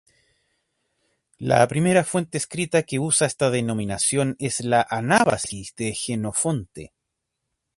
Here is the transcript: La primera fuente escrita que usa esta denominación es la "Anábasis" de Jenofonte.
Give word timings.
La 1.37 1.67
primera 1.67 2.03
fuente 2.03 2.39
escrita 2.39 2.81
que 2.81 2.97
usa 2.97 3.27
esta 3.27 3.51
denominación 3.51 4.35
es 4.39 4.61
la 4.61 4.83
"Anábasis" 4.89 5.75
de 5.77 5.93
Jenofonte. 5.93 6.91